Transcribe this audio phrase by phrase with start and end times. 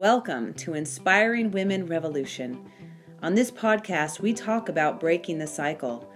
[0.00, 2.70] Welcome to Inspiring Women Revolution.
[3.22, 6.10] On this podcast, we talk about breaking the cycle.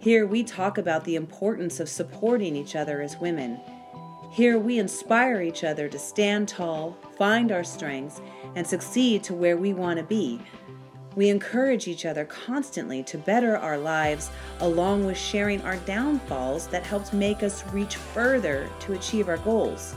[0.00, 3.60] Here, we talk about the importance of supporting each other as women.
[4.32, 8.20] Here, we inspire each other to stand tall, find our strengths,
[8.56, 10.40] and succeed to where we want to be.
[11.14, 16.82] We encourage each other constantly to better our lives, along with sharing our downfalls that
[16.82, 19.94] helped make us reach further to achieve our goals.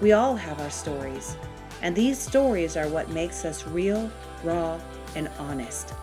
[0.00, 1.36] We all have our stories,
[1.82, 4.10] and these stories are what makes us real,
[4.42, 4.80] raw,
[5.14, 5.94] and honest.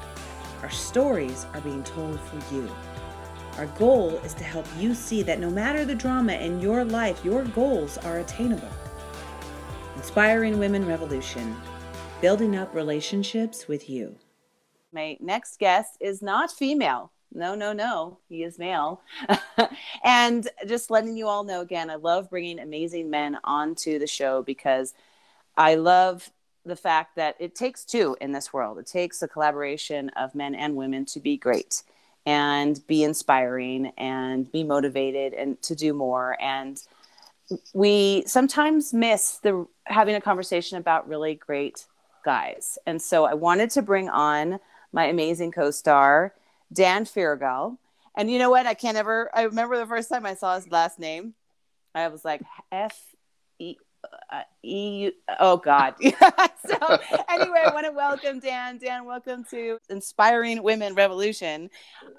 [0.62, 2.70] Our stories are being told for you.
[3.58, 7.24] Our goal is to help you see that no matter the drama in your life,
[7.24, 8.72] your goals are attainable.
[9.96, 11.56] Inspiring Women Revolution,
[12.22, 14.16] building up relationships with you.
[14.92, 17.12] My next guest is not female.
[17.34, 18.20] No, no, no.
[18.30, 19.02] He is male.
[20.04, 24.44] and just letting you all know again, I love bringing amazing men onto the show
[24.44, 24.94] because
[25.58, 26.32] I love
[26.66, 28.78] the fact that it takes two in this world.
[28.78, 31.84] It takes a collaboration of men and women to be great
[32.26, 36.38] and be inspiring and be motivated and to do more.
[36.42, 36.82] And
[37.74, 41.86] we sometimes miss the having a conversation about really great
[42.24, 42.78] guys.
[42.86, 44.62] And so I wanted to bring on
[44.94, 46.34] my amazing co-star,
[46.72, 47.78] Dan Feuerriegel.
[48.16, 48.66] And you know what?
[48.66, 49.30] I can't ever.
[49.34, 51.34] I remember the first time I saw his last name,
[51.94, 52.98] I was like F
[53.60, 53.76] E
[54.32, 55.12] uh, E.
[55.40, 55.96] Oh God.
[56.02, 58.78] so anyway, I want to welcome Dan.
[58.78, 61.70] Dan, welcome to Inspiring Women Revolution,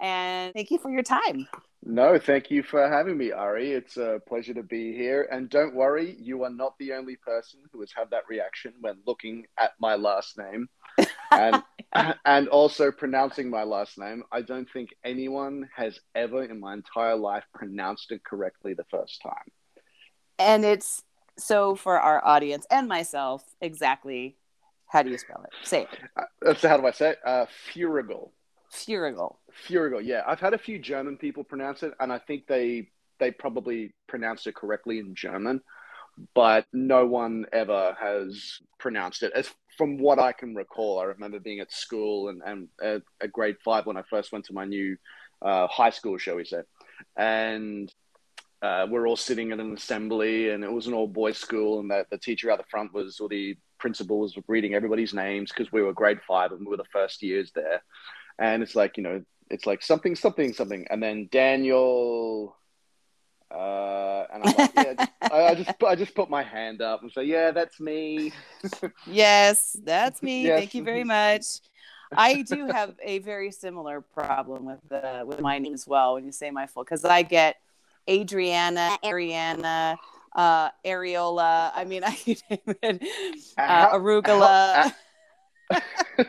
[0.01, 1.47] and thank you for your time.
[1.87, 3.73] No, thank you for having me, Ari.
[3.73, 5.29] It's a pleasure to be here.
[5.31, 8.97] And don't worry, you are not the only person who has had that reaction when
[9.07, 10.69] looking at my last name
[11.31, 11.63] and
[12.25, 14.23] and also pronouncing my last name.
[14.33, 19.21] I don't think anyone has ever in my entire life pronounced it correctly the first
[19.23, 19.53] time.
[20.39, 21.03] And it's
[21.39, 24.37] so for our audience and myself, exactly
[24.87, 25.67] how do you spell it?
[25.67, 25.89] Say it.
[26.47, 27.19] Uh, so how do I say it?
[27.25, 28.31] Uh, Feuerriegel.
[28.73, 29.37] Feuerriegel.
[29.67, 30.05] Feuerriegel.
[30.05, 33.93] Yeah, I've had a few German people pronounce it, and I think they they probably
[34.07, 35.61] pronounced it correctly in German,
[36.35, 39.33] but no one ever has pronounced it.
[39.35, 43.33] As from what I can recall, I remember being at school and, and at, at
[43.33, 44.97] grade five when I first went to my new
[45.43, 46.63] uh, high school, shall we say,
[47.17, 47.93] and
[48.65, 51.91] uh, we're all sitting in an assembly, and it was an all boys school, and
[51.91, 55.71] the, the teacher out the front was, or the principal was reading everybody's names because
[55.71, 57.83] we were grade five and we were the first years there,
[58.39, 62.57] and it's like you know, it's like something, something, something, and then Daniel.
[63.55, 67.13] Uh, and I'm like, yeah, I, I, just I just put my hand up and
[67.13, 68.33] say, yeah, that's me.
[69.07, 70.45] yes, that's me.
[70.45, 70.59] Yes.
[70.59, 71.45] Thank you very much.
[72.17, 76.25] I do have a very similar problem with the with my name as well when
[76.25, 77.57] you say my full because I get
[78.09, 79.97] Adriana, Ariana,
[80.35, 81.73] uh, Areola.
[81.75, 83.03] I mean, I can name it.
[83.57, 84.93] Uh, how, arugula.
[85.71, 85.83] How,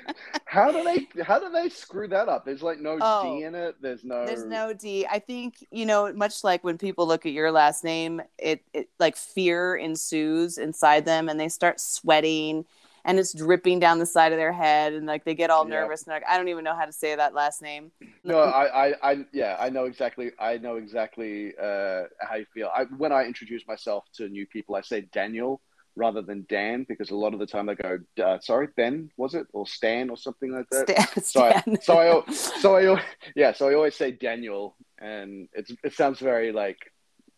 [0.46, 2.46] how, do they how do they screw that up?
[2.46, 3.76] There's like no oh, D in it.
[3.82, 5.06] There's no There's no D.
[5.10, 8.90] I think, you know, much like when people look at your last name, it, it
[9.00, 12.66] like fear ensues inside them and they start sweating
[13.06, 16.04] and it's dripping down the side of their head and like they get all nervous
[16.04, 17.92] and like I don't even know how to say that last name.
[18.24, 20.32] No, I, I, I yeah, I know exactly.
[20.40, 22.72] I know exactly uh, how you feel.
[22.76, 25.62] I, when I introduce myself to new people, I say Daniel
[25.96, 29.36] rather than Dan because a lot of the time they go, uh, "Sorry, Ben, was
[29.36, 30.90] it or Stan or something like that?"
[31.24, 33.04] Stan, so, I, so I, so I,
[33.36, 36.80] yeah, so I always say Daniel, and it's it sounds very like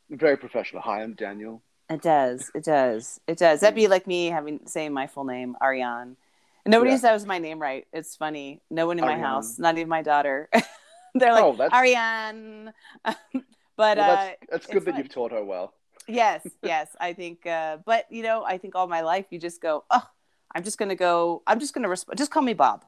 [0.09, 0.81] very professional.
[0.83, 1.61] Hi, I'm Daniel.
[1.89, 2.51] It does.
[2.53, 3.19] It does.
[3.27, 3.61] It does.
[3.61, 6.17] That'd be like me having saying my full name, Ariane.
[6.65, 6.97] Nobody yeah.
[6.97, 7.87] says my name right.
[7.93, 8.61] It's funny.
[8.69, 9.21] No one in Ariane.
[9.21, 10.49] my house, not even my daughter.
[11.15, 12.73] They're like oh, Ariane.
[13.03, 14.97] but well, that's, uh, good that fun.
[14.97, 15.73] you've taught her well.
[16.07, 16.89] yes, yes.
[16.99, 20.03] I think, uh, but you know, I think all my life you just go, oh,
[20.53, 21.41] I'm just gonna go.
[21.47, 22.17] I'm just gonna respond.
[22.17, 22.83] Just call me Bob.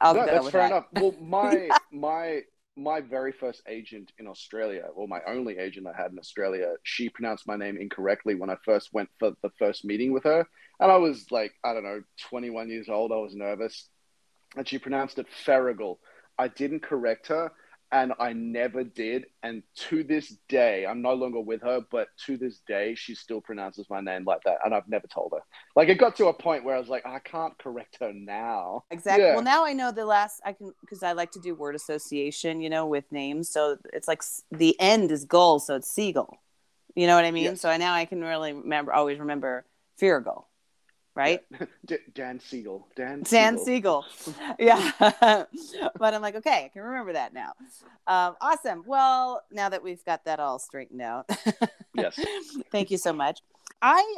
[0.00, 0.70] I'll no, that's fair that.
[0.70, 0.84] enough.
[0.92, 2.42] Well, my my
[2.78, 7.08] my very first agent in Australia, or my only agent I had in Australia, she
[7.08, 10.46] pronounced my name incorrectly when I first went for the first meeting with her.
[10.80, 13.10] And I was like, I don't know, 21 years old.
[13.10, 13.88] I was nervous.
[14.56, 15.98] And she pronounced it Ferrigal.
[16.38, 17.50] I didn't correct her
[17.90, 19.26] and I never did.
[19.42, 23.40] And to this day, I'm no longer with her, but to this day, she still
[23.40, 25.40] pronounces my name like that, and I've never told her.
[25.74, 28.84] Like it got to a point where I was like, I can't correct her now.
[28.90, 29.24] Exactly.
[29.24, 29.34] Yeah.
[29.34, 32.60] Well, now I know the last I can because I like to do word association,
[32.60, 33.48] you know, with names.
[33.48, 36.38] So it's like the end is gull, so it's seagull.
[36.94, 37.44] You know what I mean?
[37.44, 37.60] Yes.
[37.60, 39.64] So now I can really remember, always remember
[40.00, 40.44] Feuerriegel
[41.18, 41.40] right?
[42.14, 42.86] Dan Siegel.
[42.94, 43.24] Dan.
[43.28, 44.04] Dan Siegel.
[44.58, 44.92] yeah.
[45.18, 47.52] but I'm like, okay, I can remember that now.
[48.06, 48.84] Um, awesome.
[48.86, 51.28] Well, now that we've got that all straightened out.
[51.94, 52.18] yes.
[52.70, 53.40] Thank you so much.
[53.82, 54.16] I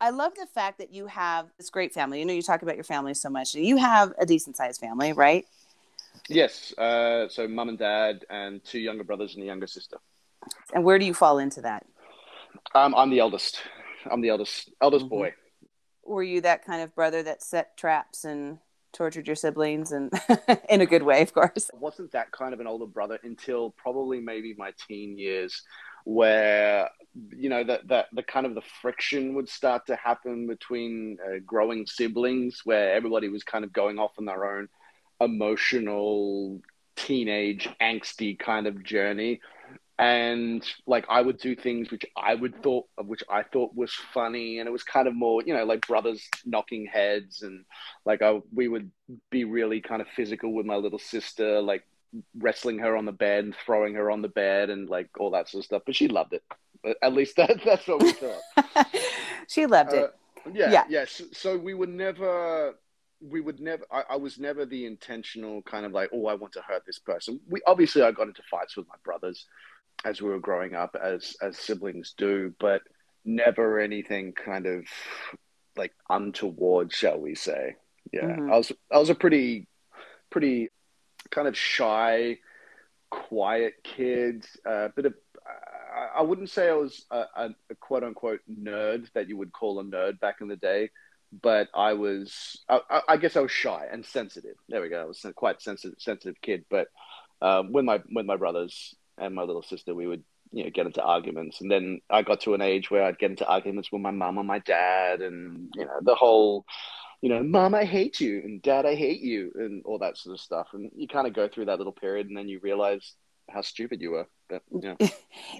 [0.00, 2.18] I love the fact that you have this great family.
[2.20, 3.54] You know, you talk about your family so much.
[3.54, 5.44] You have a decent sized family, right?
[6.28, 6.72] Yes.
[6.78, 9.98] Uh, so mum and dad, and two younger brothers and a younger sister.
[10.72, 11.84] And where do you fall into that?
[12.74, 13.60] Um, I'm the eldest.
[14.10, 15.14] I'm the eldest eldest mm-hmm.
[15.14, 15.34] boy.
[16.10, 18.58] Were you that kind of brother that set traps and
[18.92, 20.12] tortured your siblings and
[20.68, 21.70] in a good way, of course?
[21.72, 25.62] I wasn't that kind of an older brother until probably maybe my teen years
[26.04, 26.88] where
[27.36, 31.38] you know that that the kind of the friction would start to happen between uh,
[31.46, 34.68] growing siblings where everybody was kind of going off on their own
[35.20, 36.60] emotional
[36.96, 39.40] teenage angsty kind of journey
[40.00, 44.58] and like I would do things which I would thought which I thought was funny,
[44.58, 47.66] and it was kind of more you know like brothers knocking heads, and
[48.06, 48.90] like I we would
[49.30, 51.84] be really kind of physical with my little sister, like
[52.38, 55.50] wrestling her on the bed and throwing her on the bed and like all that
[55.50, 55.82] sort of stuff.
[55.84, 56.42] But she loved it.
[57.02, 58.86] At least that that's what we thought.
[59.48, 60.04] she loved it.
[60.04, 60.84] Uh, yeah, yeah.
[60.88, 61.04] yeah.
[61.06, 62.74] So, so we would never
[63.20, 66.54] we would never I, I, was never the intentional kind of like oh i want
[66.54, 69.44] to hurt this person we obviously i got into fights with my brothers
[70.04, 72.82] as we were growing up, as as siblings do, but
[73.24, 74.84] never anything kind of
[75.76, 77.76] like untoward, shall we say?
[78.12, 78.52] Yeah, mm-hmm.
[78.52, 79.66] I was I was a pretty
[80.30, 80.70] pretty
[81.30, 82.38] kind of shy,
[83.10, 84.46] quiet kid.
[84.66, 85.14] A uh, bit of
[86.16, 89.80] I wouldn't say I was a, a, a, quote unquote nerd that you would call
[89.80, 90.90] a nerd back in the day,
[91.42, 94.56] but I was I, I guess I was shy and sensitive.
[94.68, 95.02] There we go.
[95.02, 96.88] I was a quite sensitive sensitive kid, but
[97.42, 100.86] um, with my with my brothers, and my little sister, we would you know get
[100.86, 104.02] into arguments, and then I got to an age where I'd get into arguments with
[104.02, 106.64] my mum and my dad, and you know the whole
[107.22, 110.34] you know, mom, I hate you, and dad, I hate you, and all that sort
[110.34, 110.68] of stuff.
[110.72, 113.14] And you kind of go through that little period, and then you realize
[113.50, 114.26] how stupid you were.
[114.48, 114.94] But, yeah.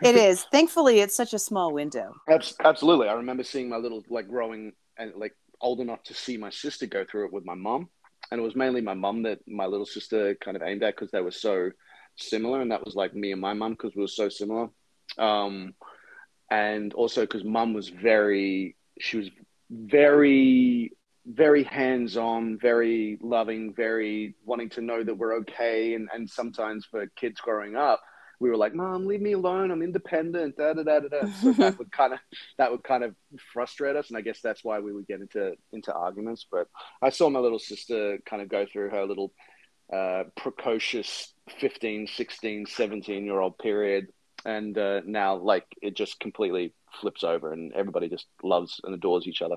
[0.02, 0.44] it is.
[0.44, 2.14] Thankfully, it's such a small window.
[2.64, 3.08] Absolutely.
[3.08, 6.86] I remember seeing my little, like, growing and, like, old enough to see my sister
[6.86, 7.90] go through it with my mom.
[8.30, 11.10] And it was mainly my mom that my little sister kind of aimed at because
[11.10, 11.70] they were so
[12.20, 14.68] similar, and that was like me and my mum because we were so similar.
[15.18, 15.74] Um,
[16.50, 19.30] and also because mum was very, she was
[19.70, 20.92] very,
[21.26, 25.94] very hands on, very loving, very wanting to know that we're okay.
[25.94, 28.00] And, and sometimes for kids growing up,
[28.40, 29.70] we were like, "Mom, leave me alone.
[29.70, 31.28] I'm independent." Da da da da da.
[31.42, 32.18] So that would kind of
[32.56, 33.14] that would kind of
[33.52, 36.46] frustrate us, and I guess that's why we would get into into arguments.
[36.50, 36.66] But
[37.02, 39.32] I saw my little sister kind of go through her little
[39.92, 44.08] uh, precocious 15, 16, 17 year old period.
[44.44, 49.26] And uh, now, like, it just completely flips over and everybody just loves and adores
[49.26, 49.56] each other.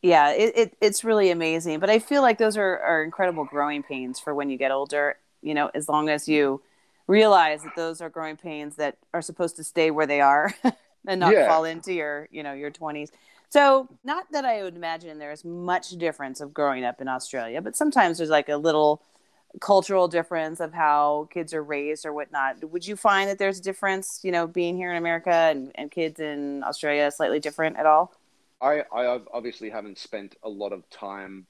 [0.00, 1.80] Yeah, it, it, it's really amazing.
[1.80, 5.16] But I feel like those are, are incredible growing pains for when you get older,
[5.42, 6.62] you know, as long as you
[7.08, 10.54] realize that those are growing pains that are supposed to stay where they are
[11.06, 11.48] and not yeah.
[11.48, 13.10] fall into your, you know, your 20s.
[13.50, 17.74] So, not that I would imagine there's much difference of growing up in Australia, but
[17.74, 19.02] sometimes there's like a little
[19.60, 22.62] cultural difference of how kids are raised or whatnot.
[22.64, 25.90] Would you find that there's a difference, you know, being here in America and, and
[25.90, 28.12] kids in Australia slightly different at all?
[28.60, 31.46] I, I obviously haven't spent a lot of time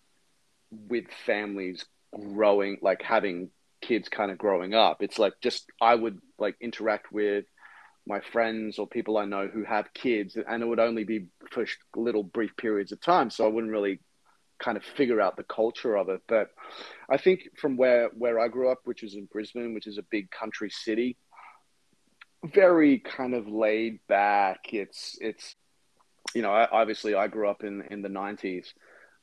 [0.70, 1.84] with families
[2.14, 3.50] growing, like having
[3.80, 5.02] kids kind of growing up.
[5.02, 7.44] It's like just I would like interact with
[8.06, 11.66] my friends or people I know who have kids, and it would only be for
[11.96, 13.30] little brief periods of time.
[13.30, 14.00] So I wouldn't really
[14.58, 16.22] kind of figure out the culture of it.
[16.28, 16.50] But
[17.08, 20.04] I think from where where I grew up, which is in Brisbane, which is a
[20.10, 21.16] big country city,
[22.44, 24.72] very kind of laid back.
[24.72, 25.54] It's it's
[26.34, 28.72] you know obviously I grew up in in the nineties,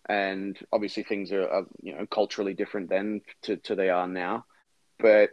[0.07, 4.45] and obviously things are, are you know culturally different then to to they are now,
[4.99, 5.29] but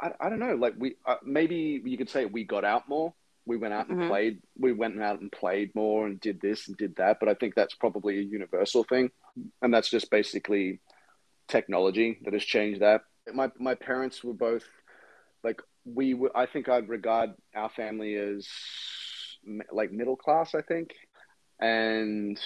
[0.00, 0.54] I, I don't know.
[0.54, 3.14] Like we uh, maybe you could say we got out more.
[3.46, 4.08] We went out and mm-hmm.
[4.08, 4.38] played.
[4.58, 7.18] We went out and played more and did this and did that.
[7.20, 9.10] But I think that's probably a universal thing,
[9.62, 10.80] and that's just basically
[11.48, 13.02] technology that has changed that.
[13.32, 14.64] My my parents were both
[15.42, 16.14] like we.
[16.14, 18.48] Were, I think I'd regard our family as
[19.70, 20.54] like middle class.
[20.54, 20.94] I think,
[21.60, 22.40] and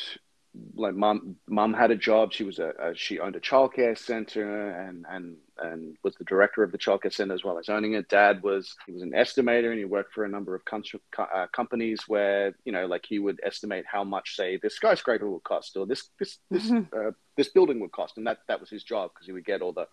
[0.75, 4.71] like mom mom had a job she was a, a, she owned a childcare center
[4.71, 8.09] and and and was the director of the childcare center as well as owning it.
[8.09, 11.47] Dad was he was an estimator and he worked for a number of country, uh,
[11.53, 15.77] companies where you know like he would estimate how much say this skyscraper would cost
[15.77, 17.09] or this this this mm-hmm.
[17.09, 18.17] uh, this building would cost.
[18.17, 19.87] And that that was his job because he would get all the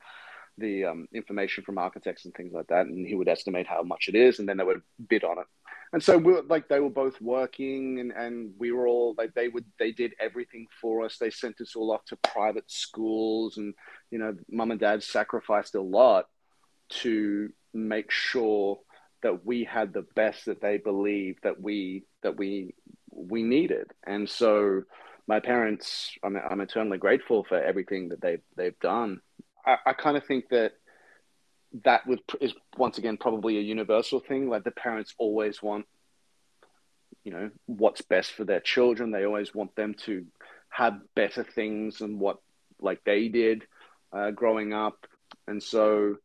[0.57, 2.85] the um, information from architects and things like that.
[2.85, 5.47] And he would estimate how much it is and then they would bid on it
[5.95, 9.33] and so we were like they were both working and, and we were all like
[9.33, 13.57] they would they did everything for us they sent us all off to private schools
[13.57, 13.73] and
[14.11, 16.25] you know mum and dad sacrificed a lot
[16.89, 18.79] to make sure
[19.23, 22.75] that we had the best that they believed that we that we
[23.15, 23.91] we needed.
[24.05, 24.83] And so
[25.27, 29.21] my parents, I'm, I'm eternally grateful for everything that they've, they've done.
[29.65, 30.73] I, I kind of think that
[31.83, 34.49] that would, is once again probably a universal thing.
[34.49, 35.85] Like the parents always want,
[37.23, 39.11] you know, what's best for their children.
[39.11, 40.25] They always want them to
[40.69, 42.37] have better things than what
[42.79, 43.63] like they did
[44.13, 45.07] uh, growing up.
[45.47, 46.17] And so,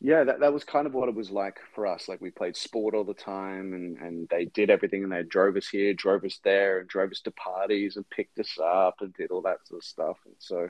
[0.00, 2.08] yeah, that, that was kind of what it was like for us.
[2.08, 5.56] Like we played sport all the time and, and they did everything and they drove
[5.56, 9.12] us here, drove us there and drove us to parties and picked us up and
[9.14, 10.16] did all that sort of stuff.
[10.24, 10.68] And so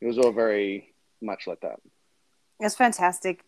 [0.00, 1.80] it was all very much like that.
[2.60, 3.44] It's fantastic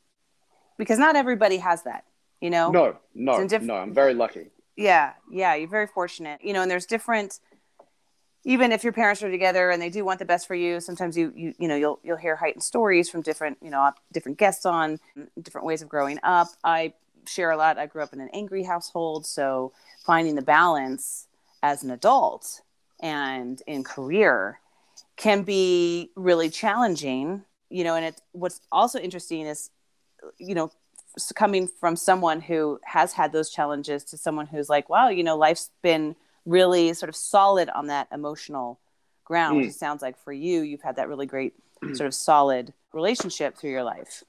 [0.78, 2.04] because not everybody has that,
[2.40, 2.70] you know?
[2.70, 4.50] No, no, diff- no, I'm very lucky.
[4.76, 5.12] Yeah.
[5.30, 5.54] Yeah.
[5.54, 7.38] You're very fortunate, you know, and there's different,
[8.44, 11.16] even if your parents are together and they do want the best for you sometimes
[11.16, 14.64] you you you know you'll you'll hear heightened stories from different you know different guests
[14.64, 14.98] on
[15.40, 16.92] different ways of growing up i
[17.26, 19.72] share a lot i grew up in an angry household so
[20.04, 21.26] finding the balance
[21.62, 22.62] as an adult
[23.00, 24.58] and in career
[25.16, 29.70] can be really challenging you know and it what's also interesting is
[30.38, 30.70] you know
[31.34, 35.36] coming from someone who has had those challenges to someone who's like wow you know
[35.36, 36.14] life's been
[36.46, 38.80] really sort of solid on that emotional
[39.24, 39.66] ground, mm.
[39.66, 41.54] which sounds like for you, you've had that really great
[41.94, 44.22] sort of solid relationship through your life.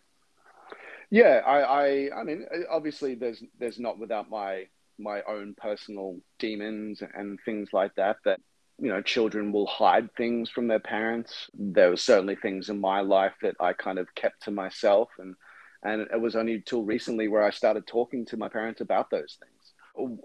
[1.09, 4.67] Yeah, I, I, I mean, obviously, there's there's not without my
[4.97, 8.17] my own personal demons and things like that.
[8.23, 8.39] That
[8.81, 11.49] you know, children will hide things from their parents.
[11.53, 15.35] There were certainly things in my life that I kind of kept to myself, and
[15.83, 19.37] and it was only until recently where I started talking to my parents about those
[19.39, 19.73] things.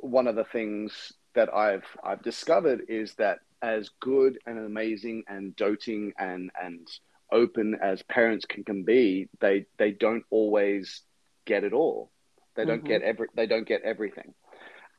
[0.01, 5.55] One of the things that I've I've discovered is that as good and amazing and
[5.55, 6.89] doting and and
[7.31, 11.03] open as parents can, can be, they they don't always
[11.45, 12.11] get it all.
[12.55, 12.89] They don't mm-hmm.
[12.89, 14.33] get every they don't get everything.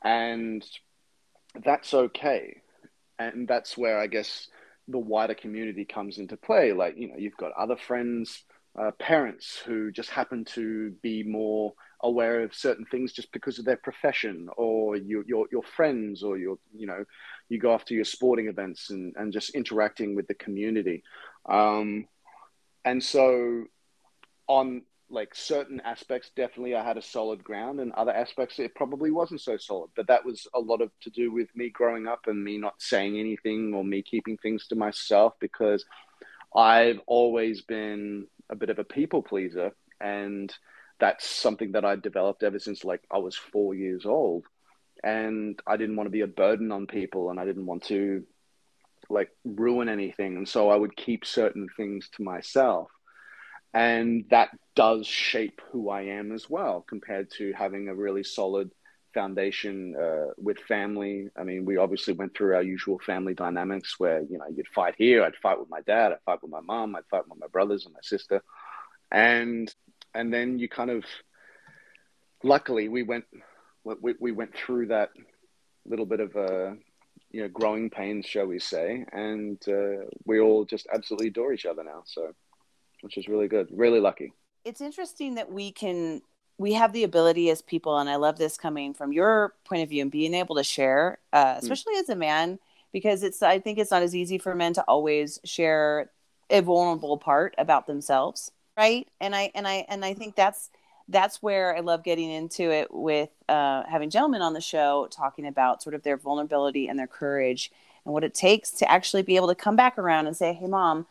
[0.02, 0.64] And
[1.64, 2.57] that's okay.
[3.18, 4.48] And that's where I guess
[4.86, 6.72] the wider community comes into play.
[6.72, 8.44] Like, you know, you've got other friends,
[8.78, 13.64] uh, parents who just happen to be more aware of certain things just because of
[13.64, 17.04] their profession or your your, your friends or your you know
[17.48, 21.02] you go after your sporting events and, and just interacting with the community
[21.48, 22.06] um,
[22.84, 23.64] and so
[24.46, 29.10] on like certain aspects definitely i had a solid ground and other aspects it probably
[29.10, 32.26] wasn't so solid but that was a lot of to do with me growing up
[32.26, 35.84] and me not saying anything or me keeping things to myself because
[36.54, 40.54] i've always been a bit of a people pleaser and
[40.98, 44.44] that's something that I developed ever since like I was four years old.
[45.02, 48.24] And I didn't want to be a burden on people and I didn't want to
[49.08, 50.36] like ruin anything.
[50.36, 52.90] And so I would keep certain things to myself.
[53.74, 58.70] And that does shape who I am as well, compared to having a really solid
[59.14, 61.28] foundation uh, with family.
[61.36, 64.94] I mean, we obviously went through our usual family dynamics where, you know, you'd fight
[64.96, 67.46] here, I'd fight with my dad, I'd fight with my mom, I'd fight with my
[67.48, 68.42] brothers and my sister.
[69.10, 69.72] And
[70.14, 71.04] and then you kind of
[72.42, 73.24] luckily we went
[73.84, 75.10] we, we went through that
[75.86, 76.76] little bit of a
[77.30, 81.66] you know growing pains shall we say and uh, we all just absolutely adore each
[81.66, 82.32] other now so
[83.02, 84.32] which is really good really lucky
[84.64, 86.20] it's interesting that we can
[86.58, 89.88] we have the ability as people and i love this coming from your point of
[89.88, 91.58] view and being able to share uh, hmm.
[91.60, 92.00] especially mm.
[92.00, 92.58] as a man
[92.92, 96.10] because it's i think it's not as easy for men to always share
[96.50, 100.70] a vulnerable part about themselves right and i and i and i think that's
[101.08, 105.46] that's where i love getting into it with uh, having gentlemen on the show talking
[105.46, 107.70] about sort of their vulnerability and their courage
[108.04, 110.66] and what it takes to actually be able to come back around and say hey
[110.66, 111.06] mom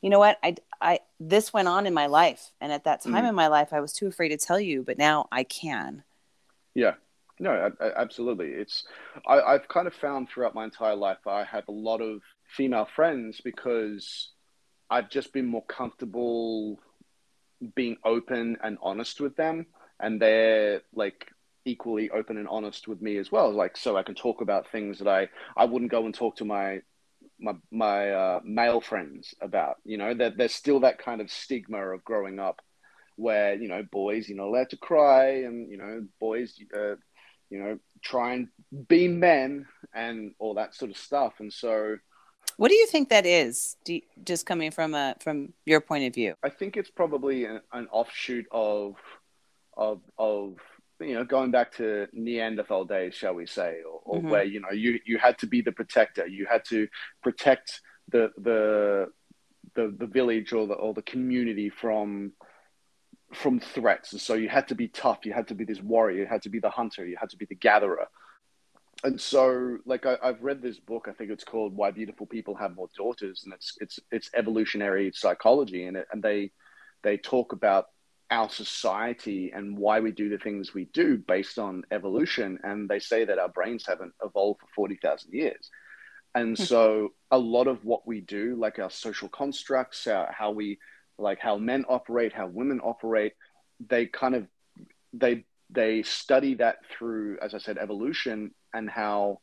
[0.00, 0.38] you know what?
[0.42, 2.52] I i this went on in my life.
[2.60, 3.28] And at that time mm.
[3.28, 6.02] in my life i was too afraid to tell you but now i can.
[6.74, 6.94] Yeah.
[7.38, 8.48] No I, I, absolutely.
[8.48, 8.84] It's
[9.26, 12.88] I, i've kind of found throughout my entire life i have a lot of female
[12.96, 14.30] friends because
[14.90, 16.78] i've just been more comfortable
[17.74, 19.66] being open and honest with them.
[19.98, 21.28] And they're like
[21.66, 23.52] equally open and honest with me as well.
[23.52, 26.44] Like so i can talk about things that i i wouldn't go and talk to
[26.44, 26.80] my
[27.40, 31.78] my my uh, male friends about you know that there's still that kind of stigma
[31.78, 32.60] of growing up
[33.16, 36.96] where you know boys you're not allowed to cry and you know boys uh,
[37.50, 38.48] you know try and
[38.88, 41.96] be men and all that sort of stuff and so
[42.56, 43.76] what do you think that is?
[43.86, 46.34] You, just coming from a from your point of view.
[46.42, 48.96] I think it's probably an, an offshoot of
[49.76, 50.56] of of
[51.00, 54.30] you know going back to Neanderthal days, shall we say, or, or mm-hmm.
[54.30, 56.88] where you know you you had to be the protector, you had to
[57.22, 57.80] protect
[58.10, 59.08] the the
[59.74, 62.32] the, the village or the or the community from
[63.32, 64.12] from threats.
[64.12, 65.20] And so you had to be tough.
[65.24, 66.18] You had to be this warrior.
[66.22, 67.06] You had to be the hunter.
[67.06, 68.08] You had to be the gatherer.
[69.04, 72.54] and so like I, have read this book i think it's called why beautiful people
[72.56, 76.50] have more daughters and it's it's it's evolutionary psychology and it and they
[77.02, 77.86] they talk about
[78.30, 82.98] our society and why we do the things we do based on evolution and they
[82.98, 85.70] say that our brains haven't evolved for 40,000 years
[86.34, 86.62] and hmm.
[86.62, 90.78] so a lot of what we do like our social constructs our, how we
[91.18, 93.32] like how men operate how women operate
[93.88, 94.46] they kind of
[95.12, 99.40] they they study that through as i said evolution and how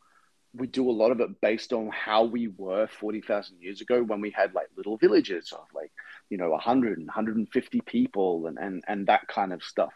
[0.57, 4.21] we do a lot of it based on how we were 40,000 years ago when
[4.21, 5.91] we had like little villages of like,
[6.29, 9.93] you know, 100 and 150 people and, and, and that kind of stuff.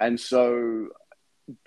[0.00, 0.88] And so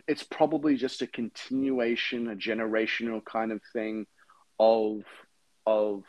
[0.08, 4.06] it's probably just a continuation, a generational kind of thing
[4.60, 5.02] of,
[5.66, 6.04] of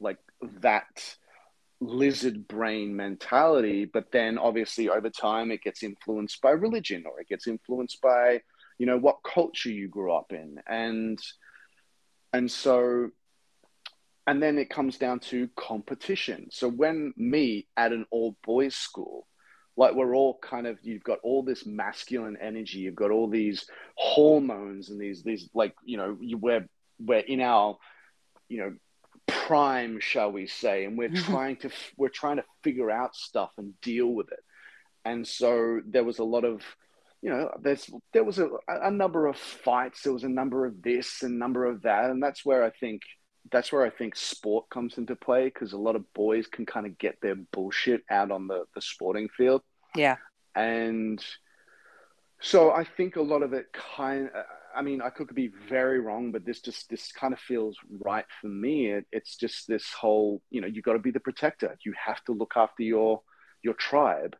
[0.00, 0.18] like
[0.60, 1.16] that
[1.80, 3.84] lizard brain mentality.
[3.84, 8.40] But then obviously over time it gets influenced by religion or it gets influenced by,
[8.78, 11.18] you know what culture you grew up in and
[12.32, 13.10] and so
[14.28, 16.48] and then it comes down to competition.
[16.50, 19.26] So when me at an all boys school
[19.78, 23.64] like we're all kind of you've got all this masculine energy you've got all these
[23.94, 26.66] hormones and these these like you know you we're
[26.98, 27.78] we're in our
[28.48, 28.74] you know
[29.28, 31.32] prime shall we say and we're mm-hmm.
[31.32, 34.40] trying to we're trying to figure out stuff and deal with it.
[35.04, 36.62] And so there was a lot of
[37.22, 40.82] you know, there's there was a, a number of fights, there was a number of
[40.82, 43.02] this and number of that, and that's where I think
[43.50, 46.86] that's where I think sport comes into play because a lot of boys can kind
[46.86, 49.62] of get their bullshit out on the the sporting field.
[49.94, 50.16] Yeah,
[50.54, 51.24] and
[52.40, 54.30] so I think a lot of it kind.
[54.34, 54.42] Uh,
[54.74, 58.26] I mean, I could be very wrong, but this just this kind of feels right
[58.40, 58.92] for me.
[58.92, 61.76] It, it's just this whole, you know, you got to be the protector.
[61.84, 63.22] You have to look after your
[63.62, 64.36] your tribe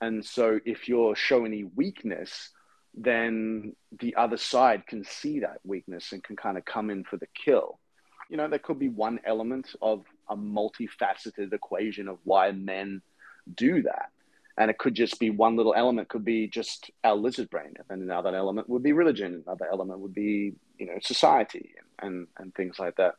[0.00, 2.50] and so if you're show any weakness,
[2.94, 7.16] then the other side can see that weakness and can kind of come in for
[7.16, 7.78] the kill.
[8.30, 13.02] You know, there could be one element of a multifaceted equation of why men
[13.54, 14.10] do that.
[14.56, 17.74] And it could just be one little element, could be just our lizard brain.
[17.88, 19.42] And another element would be religion.
[19.46, 23.16] Another element would be, you know, society and, and, and things like that.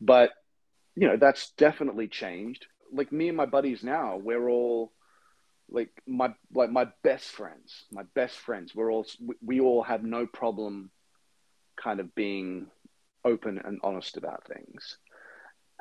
[0.00, 0.30] But,
[0.96, 2.66] you know, that's definitely changed.
[2.92, 4.92] Like me and my buddies now, we're all
[5.68, 9.06] like my like my best friends my best friends we're all
[9.42, 10.90] we all have no problem
[11.74, 12.66] kind of being
[13.24, 14.98] open and honest about things.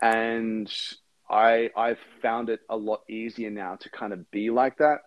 [0.01, 0.71] And
[1.29, 4.99] i i've found it a lot easier now to kind of be like that.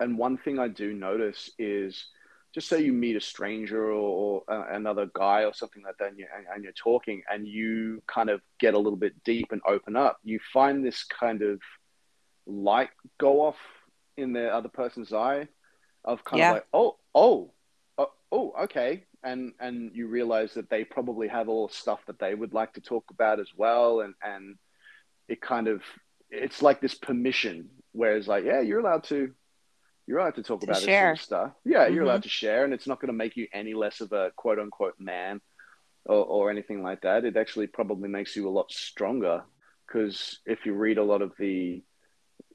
[0.00, 2.06] And one thing i do notice is
[2.54, 6.08] just say you meet a stranger or, or uh, another guy or something like that
[6.08, 9.60] and you're, and you're talking and you kind of get a little bit deep and
[9.66, 11.60] open up you find this kind of
[12.46, 13.58] light go off
[14.16, 15.46] in the other person's eye
[16.04, 16.48] of kind yeah.
[16.48, 17.52] of like, oh, oh,
[17.96, 22.18] oh, oh, okay, and and you realize that they probably have all the stuff that
[22.18, 24.56] they would like to talk about as well, and and
[25.28, 25.82] it kind of
[26.30, 29.32] it's like this permission, whereas like, yeah, you're allowed to.
[30.06, 31.12] You're allowed to talk to about share.
[31.12, 31.60] this sort of stuff.
[31.66, 31.94] Yeah, mm-hmm.
[31.94, 34.32] you're allowed to share, and it's not going to make you any less of a
[34.36, 35.42] quote unquote man
[36.06, 37.26] or, or anything like that.
[37.26, 39.44] It actually probably makes you a lot stronger
[39.86, 41.82] because if you read a lot of the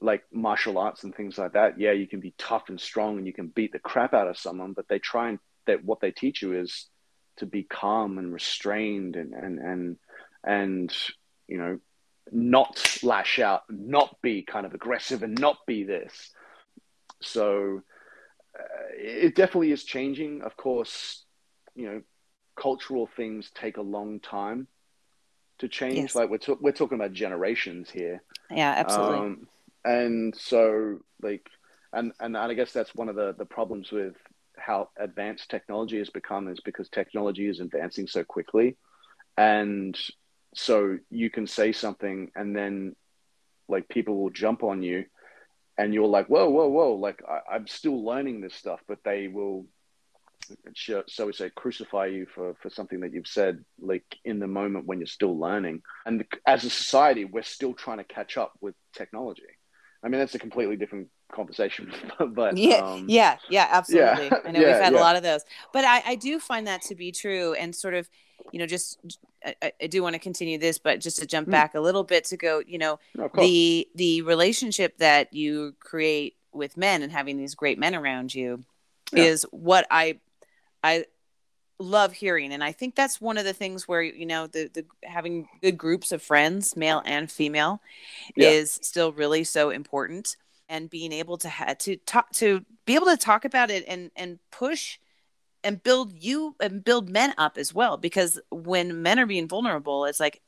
[0.01, 3.27] like martial arts and things like that, yeah, you can be tough and strong and
[3.27, 6.11] you can beat the crap out of someone, but they try and that what they
[6.11, 6.87] teach you is
[7.37, 9.97] to be calm and restrained and and and
[10.43, 10.93] and
[11.47, 11.79] you know
[12.31, 16.31] not lash out, not be kind of aggressive and not be this.
[17.21, 17.81] So
[18.57, 18.63] uh,
[18.95, 20.41] it definitely is changing.
[20.41, 21.23] Of course,
[21.75, 22.01] you know,
[22.55, 24.67] cultural things take a long time
[25.59, 25.95] to change.
[25.95, 26.15] Yes.
[26.15, 28.23] Like we're to- we're talking about generations here.
[28.49, 29.17] Yeah, absolutely.
[29.17, 29.47] Um,
[29.85, 31.47] and so like
[31.91, 34.15] and and I guess that's one of the the problems with
[34.57, 38.77] how advanced technology has become is because technology is advancing so quickly.
[39.37, 39.97] And
[40.55, 42.95] so you can say something and then
[43.67, 45.05] like people will jump on you
[45.77, 49.27] and you're like whoa whoa whoa like I, am still learning this stuff but they
[49.27, 49.65] will
[50.75, 54.85] so we say crucify you for for something that you've said like in the moment
[54.85, 55.81] when you're still learning.
[56.05, 59.43] And as a society we're still trying to catch up with technology.
[60.03, 61.91] I mean, that's a completely different conversation,
[62.29, 64.25] but yeah, um, yeah, yeah, absolutely.
[64.25, 64.99] Yeah, I know yeah, we've had yeah.
[64.99, 65.41] a lot of those,
[65.71, 68.09] but I, I do find that to be true, and sort of,
[68.51, 68.99] you know, just
[69.45, 71.51] I, I do want to continue this, but just to jump mm.
[71.51, 76.35] back a little bit to go, you know, no, the the relationship that you create
[76.53, 78.63] with men and having these great men around you
[79.11, 80.19] is what I
[80.83, 81.05] I
[81.79, 84.85] love hearing and i think that's one of the things where you know the, the
[85.03, 87.81] having good groups of friends male and female
[88.35, 88.49] yeah.
[88.49, 90.37] is still really so important
[90.73, 94.09] and being able to ha- to talk to be able to talk about it and
[94.15, 94.97] and push
[95.63, 100.05] and build you and build men up as well because when men are being vulnerable
[100.05, 100.41] it's like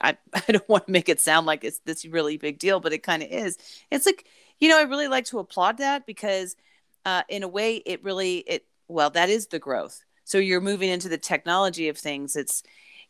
[0.00, 2.92] I, I don't want to make it sound like it's this really big deal but
[2.92, 3.56] it kind of is.
[3.90, 4.26] It's like
[4.58, 6.56] you know i really like to applaud that because
[7.04, 10.02] uh, in a way it really it well that is the growth.
[10.24, 12.34] So you're moving into the technology of things.
[12.34, 12.62] It's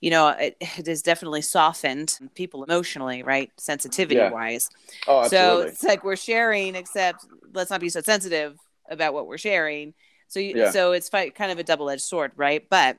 [0.05, 4.31] you know it, it has definitely softened people emotionally right sensitivity yeah.
[4.31, 4.71] wise
[5.09, 5.63] oh, absolutely.
[5.63, 8.59] so it's like we're sharing except let's not be so sensitive
[8.91, 9.95] about what we're sharing
[10.29, 10.71] so you, yeah.
[10.71, 12.65] so it's kind of a double edged sword, right?
[12.69, 12.99] But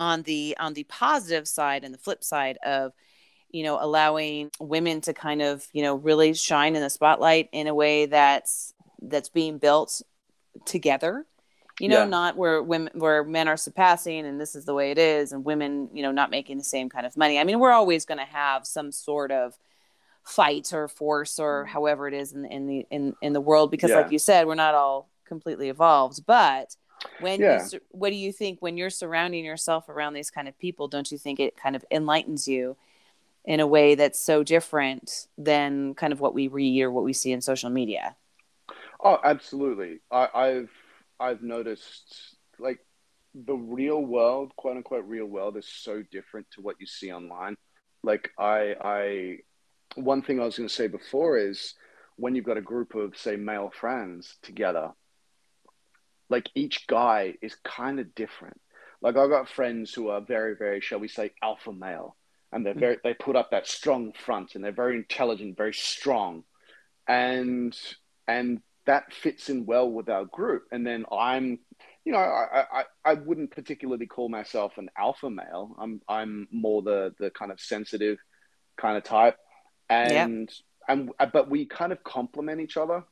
[0.00, 2.92] on the on the positive side and the flip side of
[3.50, 7.66] you know allowing women to kind of you know really shine in the spotlight in
[7.66, 10.02] a way that's that's being built
[10.64, 11.26] together
[11.80, 12.04] you know yeah.
[12.04, 15.44] not where women where men are surpassing and this is the way it is and
[15.44, 18.18] women you know not making the same kind of money i mean we're always going
[18.18, 19.58] to have some sort of
[20.22, 21.72] fight or force or mm-hmm.
[21.72, 23.96] however it is in, in the in in the world because yeah.
[23.96, 26.76] like you said we're not all completely evolved but
[27.20, 27.62] when yeah.
[27.70, 31.10] you, what do you think when you're surrounding yourself around these kind of people don't
[31.10, 32.76] you think it kind of enlightens you
[33.44, 37.12] in a way that's so different than kind of what we read or what we
[37.12, 38.16] see in social media
[39.02, 40.70] oh absolutely I, i've
[41.20, 42.78] i've noticed like
[43.34, 47.56] the real world quote unquote real world is so different to what you see online.
[48.02, 49.36] Like i i
[49.96, 51.74] one thing i was going to say before is
[52.16, 54.92] when you've got a group of say male friends together
[56.30, 58.60] like each guy is kind of different.
[59.00, 62.16] Like I've got friends who are very, very, shall we say, alpha male,
[62.52, 62.80] and they're hmm.
[62.80, 66.44] very, they put up that strong front, and they're very intelligent, very strong,
[67.06, 67.78] and
[68.26, 70.64] and that fits in well with our group.
[70.72, 71.58] And then I'm,
[72.04, 75.74] you know, I I, I wouldn't particularly call myself an alpha male.
[75.78, 78.18] I'm I'm more the the kind of sensitive
[78.76, 79.36] kind of type,
[79.88, 80.50] and
[80.88, 83.04] and uh, but we kind of complement each other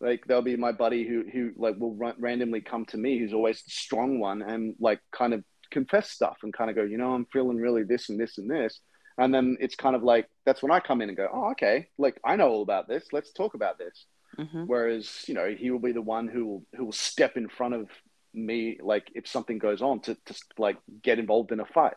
[0.00, 3.62] like there'll be my buddy who who like will randomly come to me, who's always
[3.62, 7.12] the strong one, and like kind of confess stuff and kind of go, you know,
[7.12, 8.80] I'm feeling really this and this and this.
[9.18, 11.88] And then it's kind of like that's when I come in and go, oh, okay,
[11.96, 13.04] like I know all about this.
[13.12, 14.04] Let's talk about this.
[14.38, 14.64] Mm-hmm.
[14.64, 17.74] Whereas you know he will be the one who will who will step in front
[17.74, 17.88] of
[18.34, 21.94] me, like if something goes on, to to like get involved in a fight.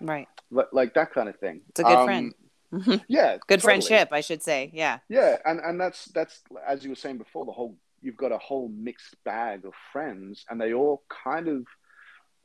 [0.00, 0.28] Right.
[0.50, 1.62] Like, like that kind of thing.
[1.68, 2.34] It's a good um, friend.
[2.72, 2.96] Mm-hmm.
[3.08, 3.60] Yeah, good totally.
[3.60, 4.70] friendship, I should say.
[4.72, 8.32] Yeah, yeah, and and that's that's as you were saying before, the whole you've got
[8.32, 11.66] a whole mixed bag of friends, and they all kind of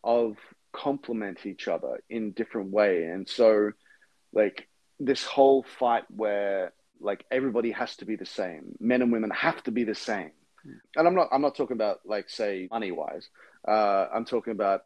[0.04, 0.38] of
[0.74, 3.72] complement each other in different way, and so
[4.34, 4.68] like
[5.00, 9.64] this whole fight where like everybody has to be the same, men and women have
[9.64, 10.32] to be the same,
[10.64, 10.74] hmm.
[10.96, 13.30] and I'm not I'm not talking about like say money wise,
[13.68, 14.84] uh, I'm talking about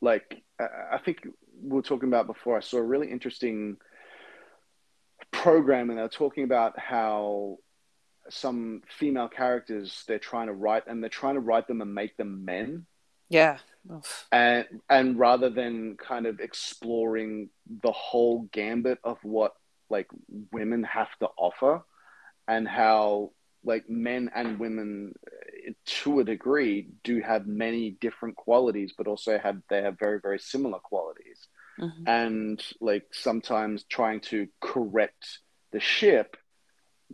[0.00, 1.26] like I think
[1.62, 2.56] we were talking about before.
[2.56, 3.76] I saw a really interesting
[5.30, 7.58] program and they're talking about how
[8.28, 12.16] some female characters they're trying to write and they're trying to write them and make
[12.16, 12.86] them men.
[13.28, 13.58] Yeah.
[14.30, 17.50] And and rather than kind of exploring
[17.82, 19.54] the whole gambit of what
[19.90, 20.06] like
[20.52, 21.82] women have to offer
[22.48, 23.30] and how
[23.64, 25.14] like men and women
[25.84, 30.38] to a degree do have many different qualities but also have they have very very
[30.38, 31.46] similar qualities
[31.78, 32.04] mm-hmm.
[32.06, 35.40] and like sometimes trying to correct
[35.72, 36.36] the ship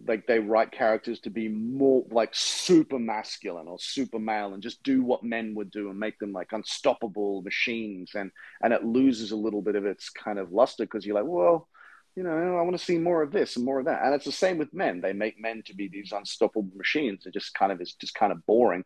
[0.07, 4.83] like they write characters to be more like super masculine or super male and just
[4.83, 8.31] do what men would do and make them like unstoppable machines and
[8.63, 11.69] and it loses a little bit of its kind of luster because you're like well
[12.17, 14.03] you know i want to see more of this and more of that.
[14.03, 15.01] And it's the same with men.
[15.01, 17.27] They make men to be these unstoppable machines.
[17.27, 18.85] It just kind of is just kind of boring.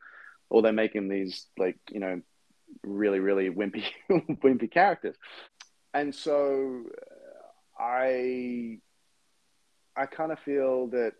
[0.51, 2.21] Or they're making these like you know
[2.85, 5.17] really really wimpy wimpy characters.
[5.95, 8.79] And so uh, I
[9.97, 11.15] I kind of feel that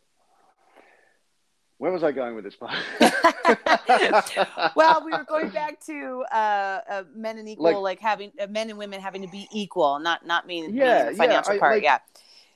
[1.81, 2.75] where was I going with this part?
[4.77, 8.47] well, we were going back to uh, uh, men and equal, like, like having uh,
[8.49, 11.77] men and women having to be equal, not not mean, yeah, the financial yeah, part.
[11.77, 11.99] like, yeah,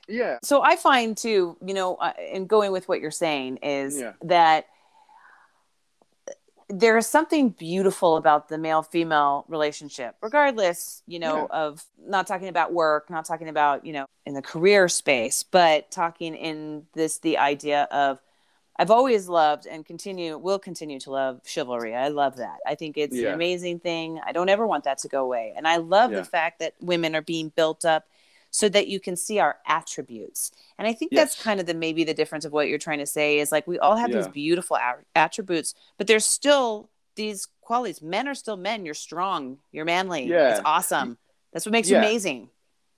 [0.08, 0.38] yeah.
[0.42, 4.12] So I find too, you know, uh, and going with what you're saying is yeah.
[4.24, 4.66] that
[6.68, 11.58] there is something beautiful about the male female relationship regardless you know yeah.
[11.58, 15.90] of not talking about work not talking about you know in the career space but
[15.90, 18.18] talking in this the idea of
[18.76, 22.96] i've always loved and continue will continue to love chivalry i love that i think
[22.96, 23.28] it's yeah.
[23.28, 26.18] an amazing thing i don't ever want that to go away and i love yeah.
[26.18, 28.06] the fact that women are being built up
[28.54, 30.52] so that you can see our attributes.
[30.78, 31.34] And I think yes.
[31.34, 33.66] that's kind of the maybe the difference of what you're trying to say is like
[33.66, 34.18] we all have yeah.
[34.18, 38.00] these beautiful a- attributes, but there's still these qualities.
[38.00, 38.84] Men are still men.
[38.84, 39.58] You're strong.
[39.72, 40.26] You're manly.
[40.26, 40.52] Yeah.
[40.52, 41.18] It's awesome.
[41.52, 42.48] That's what makes you amazing.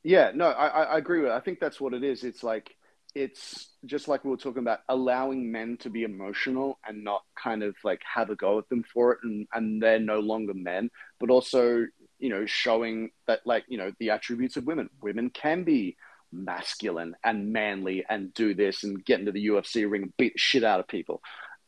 [0.03, 0.31] Yeah.
[0.35, 1.35] No, I, I agree with it.
[1.35, 2.23] I think that's what it is.
[2.23, 2.77] It's like
[3.17, 7.63] it's just like we were talking about allowing men to be emotional and not kind
[7.63, 10.91] of like have a go at them for it and, and they're no longer men
[11.19, 11.87] but also
[12.19, 14.89] you know showing that like you know the attributes of women.
[15.03, 15.97] Women can be
[16.33, 20.39] masculine and manly and do this and get into the UFC ring and beat the
[20.39, 21.21] shit out of people.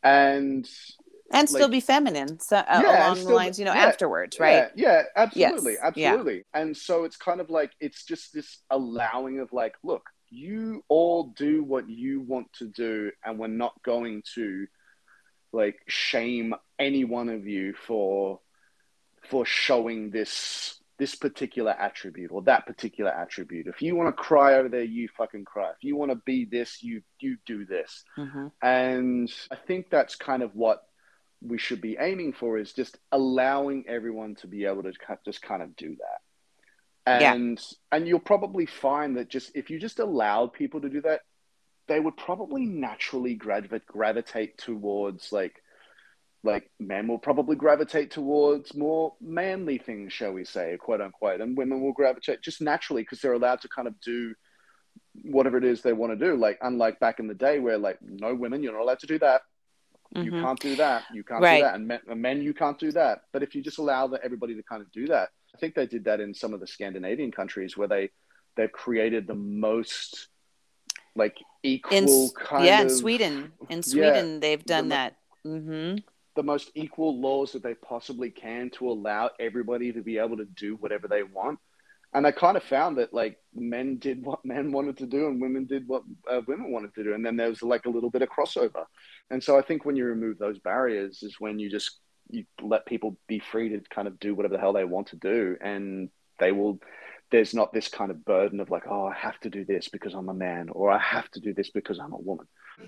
[0.02, 0.68] And
[1.30, 4.40] and still be feminine so, uh, yeah, along still, the lines you know yeah, afterwards
[4.40, 4.70] right?
[4.74, 6.44] yeah, yeah absolutely yes, absolutely.
[6.54, 11.32] And so it's kind of like it's just this allowing of like look you all
[11.36, 14.66] do what you want to do and we're not going to
[15.52, 18.40] like shame any one of you for
[19.28, 23.68] for showing this this particular attribute or that particular attribute.
[23.68, 25.70] If you want to cry over there you fucking cry.
[25.70, 28.04] If you want to be this you you do this.
[28.18, 28.48] Mm-hmm.
[28.62, 30.82] and i think that's kind of what
[31.40, 34.92] we should be aiming for is just allowing everyone to be able to
[35.24, 36.20] just kind of do that
[37.08, 37.96] and yeah.
[37.96, 41.20] and you'll probably find that just if you just allowed people to do that
[41.88, 45.62] they would probably naturally gravitate gravitate towards like
[46.44, 51.56] like men will probably gravitate towards more manly things shall we say quote unquote and
[51.56, 54.34] women will gravitate just naturally because they're allowed to kind of do
[55.24, 57.98] whatever it is they want to do like unlike back in the day where like
[58.02, 59.42] no women you're not allowed to do that
[60.14, 60.24] mm-hmm.
[60.24, 61.56] you can't do that you can't right.
[61.56, 64.06] do that and men, and men you can't do that but if you just allow
[64.06, 66.60] the, everybody to kind of do that I think they did that in some of
[66.60, 68.10] the Scandinavian countries where they
[68.56, 70.28] they've created the most
[71.14, 73.52] like equal in, kind yeah, of, in Sweden.
[73.68, 75.16] In Sweden, yeah, they've done the, that.
[75.46, 75.98] Mm-hmm.
[76.36, 80.44] The most equal laws that they possibly can to allow everybody to be able to
[80.44, 81.58] do whatever they want.
[82.14, 85.40] And I kind of found that like men did what men wanted to do and
[85.40, 87.14] women did what uh, women wanted to do.
[87.14, 88.84] And then there was like a little bit of crossover.
[89.30, 91.98] And so I think when you remove those barriers is when you just
[92.30, 95.16] you let people be free to kind of do whatever the hell they want to
[95.16, 96.80] do, and they will.
[97.30, 100.14] There's not this kind of burden of like, oh, I have to do this because
[100.14, 102.46] I'm a man, or I have to do this because I'm a woman.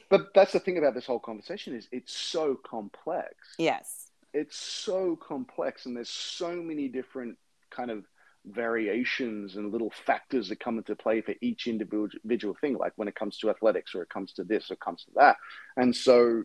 [0.08, 3.34] But that's the thing about this whole conversation is it's so complex.
[3.58, 7.36] Yes, it's so complex, and there's so many different
[7.70, 8.04] kind of
[8.46, 13.14] variations and little factors that come into play for each individual thing like when it
[13.14, 15.36] comes to athletics or it comes to this or it comes to that
[15.76, 16.42] and so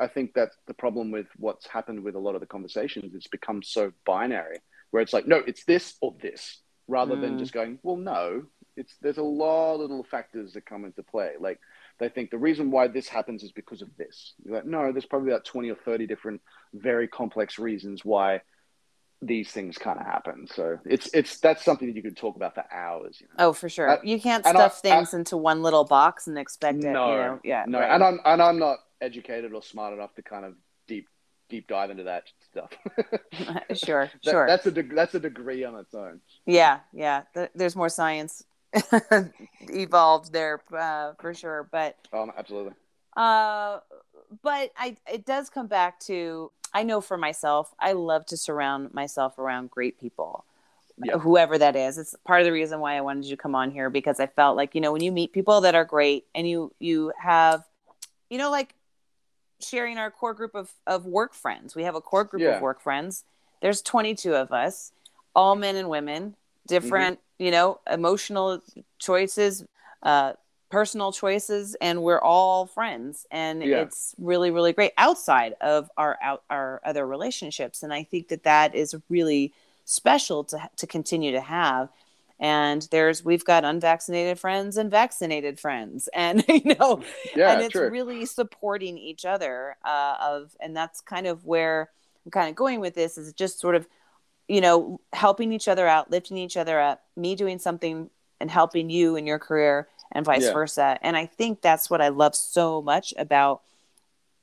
[0.00, 3.14] I think that's the problem with what's happened with a lot of the conversations.
[3.14, 4.58] It's become so binary
[4.90, 7.20] where it's like, no, it's this or this, rather mm.
[7.20, 8.44] than just going, well, no,
[8.76, 11.32] it's there's a lot of little factors that come into play.
[11.38, 11.58] Like
[11.98, 14.34] they think the reason why this happens is because of this.
[14.44, 16.40] You're like, no, there's probably about 20 or 30 different
[16.72, 18.42] very complex reasons why
[19.20, 20.46] these things kind of happen.
[20.46, 23.18] So it's it's that's something that you could talk about for hours.
[23.20, 23.48] You know?
[23.48, 23.98] Oh, for sure.
[24.04, 26.90] you can't stuff I, things I, into one little box and expect it.
[26.92, 27.40] No, you know?
[27.42, 27.80] yeah, no.
[27.80, 27.90] Right.
[27.90, 30.54] And I'm and I'm not educated or smart enough to kind of
[30.86, 31.08] deep
[31.48, 32.70] deep dive into that stuff.
[33.74, 34.46] sure, that, sure.
[34.46, 36.20] That's a de- that's a degree on its own.
[36.46, 37.22] Yeah, yeah.
[37.54, 38.44] There's more science
[39.62, 42.72] evolved there uh, for sure, but um, absolutely.
[43.16, 43.80] Uh,
[44.42, 48.92] but I it does come back to I know for myself, I love to surround
[48.92, 50.44] myself around great people.
[51.02, 51.18] Yeah.
[51.18, 53.70] Whoever that is, it's part of the reason why I wanted you to come on
[53.70, 56.48] here because I felt like you know when you meet people that are great and
[56.48, 57.62] you you have,
[58.28, 58.74] you know, like
[59.60, 61.74] sharing our core group of, of work friends.
[61.74, 62.56] We have a core group yeah.
[62.56, 63.24] of work friends.
[63.60, 64.92] There's 22 of us,
[65.34, 67.44] all men and women, different, mm-hmm.
[67.44, 68.62] you know, emotional
[68.98, 69.64] choices,
[70.02, 70.34] uh,
[70.70, 73.26] personal choices, and we're all friends.
[73.30, 73.82] And yeah.
[73.82, 77.82] it's really, really great outside of our out our other relationships.
[77.82, 79.52] And I think that that is really
[79.84, 81.88] special to to continue to have
[82.40, 87.02] and there's we've got unvaccinated friends and vaccinated friends and you know
[87.36, 87.90] yeah, and it's true.
[87.90, 91.90] really supporting each other uh, of and that's kind of where
[92.24, 93.86] i'm kind of going with this is just sort of
[94.46, 98.88] you know helping each other out lifting each other up me doing something and helping
[98.88, 100.52] you in your career and vice yeah.
[100.52, 103.62] versa and i think that's what i love so much about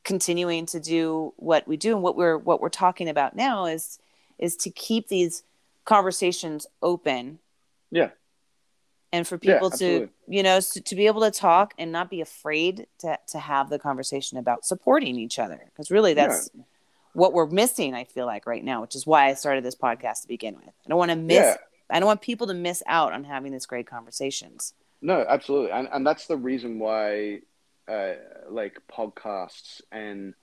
[0.04, 4.00] continuing to do what we do and what we're what we're talking about now is
[4.38, 5.44] is to keep these
[5.86, 7.40] conversations open
[7.92, 8.10] yeah.
[9.12, 12.10] And for people yeah, to, you know, to, to be able to talk and not
[12.10, 15.62] be afraid to, to have the conversation about supporting each other.
[15.66, 16.64] Because really that's yeah.
[17.14, 20.24] what we're missing, I feel like, right now, which is why I started this podcast
[20.24, 20.68] to begin with.
[20.68, 21.56] I don't want to miss, yeah.
[21.90, 24.74] I don't want people to miss out on having these great conversations.
[25.02, 25.72] No, absolutely.
[25.72, 27.40] And, and that's the reason why,
[27.88, 28.16] uh,
[28.50, 30.34] like, podcasts and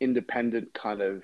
[0.00, 1.22] independent kind of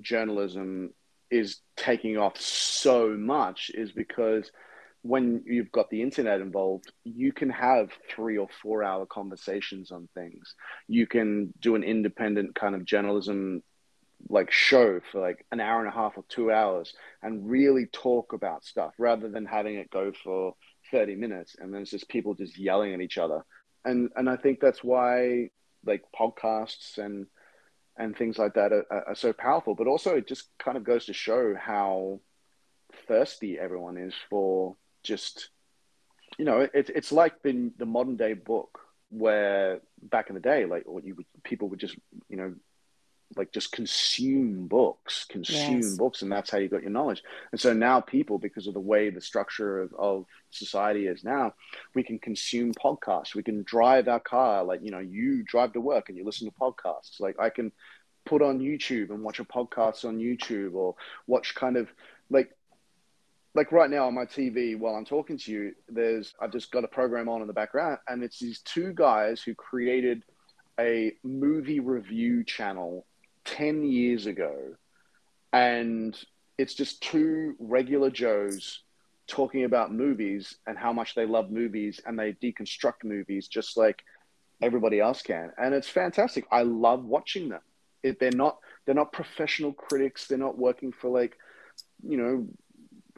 [0.00, 0.94] journalism
[1.30, 4.50] is taking off so much is because–
[5.04, 10.08] when you've got the internet involved, you can have three or four hour conversations on
[10.14, 10.54] things.
[10.88, 13.62] You can do an independent kind of journalism
[14.30, 18.32] like show for like an hour and a half or two hours and really talk
[18.32, 20.54] about stuff rather than having it go for
[20.90, 23.44] 30 minutes and then it's just people just yelling at each other.
[23.84, 25.50] and and I think that's why
[25.84, 27.26] like podcasts and
[27.96, 29.74] and things like that are, are so powerful.
[29.74, 32.20] But also, it just kind of goes to show how
[33.06, 35.50] thirsty everyone is for just
[36.38, 40.64] you know it, it's like the the modern day book where back in the day
[40.64, 41.96] like you would, people would just
[42.28, 42.54] you know
[43.36, 45.96] like just consume books, consume yes.
[45.96, 47.22] books, and that's how you got your knowledge.
[47.52, 51.54] And so now people, because of the way the structure of, of society is now,
[51.94, 53.34] we can consume podcasts.
[53.34, 56.48] We can drive our car, like you know, you drive to work and you listen
[56.48, 57.20] to podcasts.
[57.20, 57.72] Like I can
[58.24, 60.94] put on YouTube and watch a podcast on YouTube, or
[61.26, 61.88] watch kind of
[62.30, 62.53] like
[63.54, 65.72] like right now on my TV while I'm talking to you.
[65.88, 69.42] There's I've just got a program on in the background, and it's these two guys
[69.42, 70.24] who created
[70.78, 73.06] a movie review channel
[73.44, 74.74] 10 years ago
[75.52, 76.18] and
[76.58, 78.80] it's just two regular joes
[79.26, 84.02] talking about movies and how much they love movies and they deconstruct movies just like
[84.62, 87.60] everybody else can and it's fantastic i love watching them
[88.02, 91.36] it, they're not they're not professional critics they're not working for like
[92.06, 92.46] you know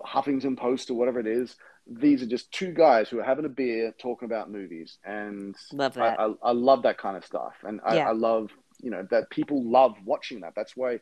[0.05, 1.57] huffington post or whatever it is
[1.91, 2.01] mm.
[2.01, 5.95] these are just two guys who are having a beer talking about movies and love
[5.95, 6.19] that.
[6.19, 8.09] I, I, I love that kind of stuff and I, yeah.
[8.09, 8.51] I love
[8.83, 10.55] you know that people love watching that.
[10.55, 11.01] That's why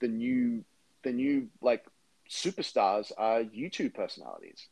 [0.00, 0.64] the new
[1.02, 1.84] the new like
[2.30, 4.68] superstars are YouTube personalities.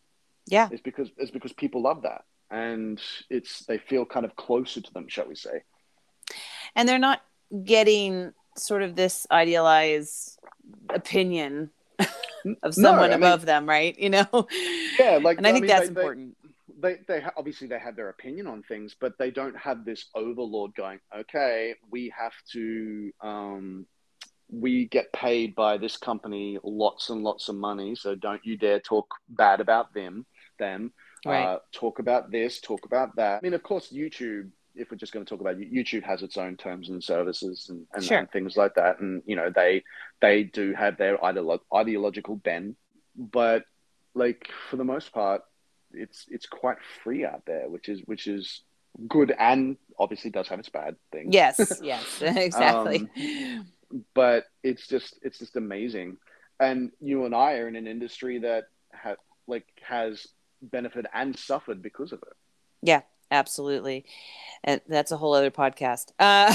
[0.46, 4.80] Yeah, it's because it's because people love that, and it's they feel kind of closer
[4.80, 5.62] to them, shall we say?
[6.74, 7.22] And they're not
[7.64, 10.38] getting sort of this idealized
[10.90, 11.70] opinion
[12.62, 13.98] of someone no, above mean, them, right?
[13.98, 14.48] You know.
[14.98, 16.36] Yeah, like and I, I think mean, that's they, important
[16.82, 20.74] they they obviously they have their opinion on things, but they don't have this overlord
[20.74, 20.98] going.
[21.16, 23.12] Okay, we have to.
[23.22, 23.86] Um,
[24.50, 28.80] we get paid by this company lots and lots of money, so don't you dare
[28.80, 30.26] talk bad about them.
[30.58, 30.92] Them,
[31.24, 31.44] right.
[31.44, 33.38] uh, talk about this, talk about that.
[33.38, 34.50] I mean, of course, YouTube.
[34.74, 37.86] If we're just going to talk about YouTube, has its own terms and services and,
[37.94, 38.18] and, sure.
[38.18, 39.84] and things like that, and you know they
[40.20, 42.76] they do have their ideolo- ideological bend,
[43.16, 43.64] but
[44.14, 45.42] like for the most part,
[45.92, 48.62] it's it's quite free out there, which is which is
[49.08, 51.32] good and obviously does have its bad things.
[51.32, 53.08] Yes, yes, exactly.
[53.16, 53.66] um,
[54.14, 56.16] but it's just it's just amazing,
[56.60, 60.26] and you and I are in an industry that ha- like has
[60.60, 62.36] benefited and suffered because of it.
[62.82, 63.02] Yeah,
[63.32, 64.04] absolutely,
[64.62, 66.12] and that's a whole other podcast.
[66.20, 66.54] Uh,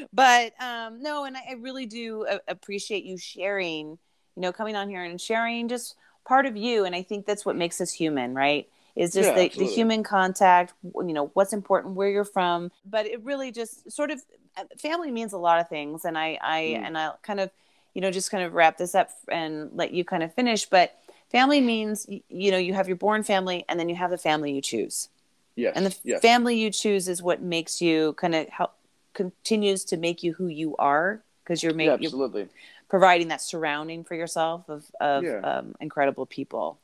[0.12, 3.98] but um, no, and I really do appreciate you sharing.
[4.36, 5.96] You know, coming on here and sharing just
[6.28, 9.48] part of you and i think that's what makes us human right is just yeah,
[9.48, 13.90] the, the human contact you know what's important where you're from but it really just
[13.90, 14.20] sort of
[14.58, 16.86] uh, family means a lot of things and i i mm.
[16.86, 17.50] and i kind of
[17.94, 20.94] you know just kind of wrap this up and let you kind of finish but
[21.30, 24.52] family means you know you have your born family and then you have the family
[24.52, 25.08] you choose
[25.56, 26.20] yes and the yes.
[26.20, 28.74] family you choose is what makes you kind of help
[29.14, 32.48] continues to make you who you are because you're making yeah, absolutely
[32.88, 35.40] providing that surrounding for yourself of, of yeah.
[35.40, 36.78] um, incredible people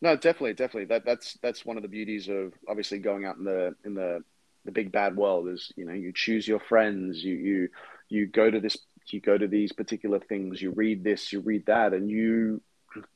[0.00, 3.44] no definitely definitely that that's that's one of the beauties of obviously going out in
[3.44, 4.22] the in the
[4.64, 7.68] the big bad world is you know you choose your friends you you
[8.08, 8.76] you go to this
[9.08, 12.60] you go to these particular things you read this you read that and you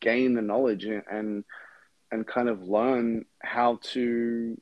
[0.00, 1.44] gain the knowledge and
[2.10, 4.60] and kind of learn how to